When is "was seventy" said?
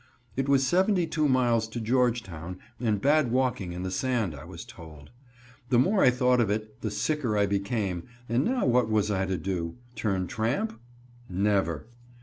0.49-1.05